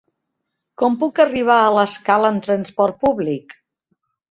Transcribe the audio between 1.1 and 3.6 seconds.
arribar a l'Escala amb trasport públic?